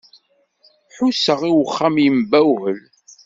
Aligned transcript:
Ḥusseɣ 0.95 1.39
i 1.49 1.51
uxxam 1.63 1.95
yembawel. 2.03 2.79